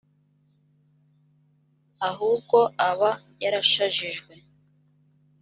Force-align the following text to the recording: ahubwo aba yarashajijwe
ahubwo 2.09 2.59
aba 2.89 3.11
yarashajijwe 3.43 4.33